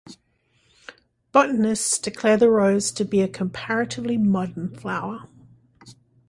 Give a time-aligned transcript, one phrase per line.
[1.31, 5.29] Botanists declare the rose to be a comparatively modern flower.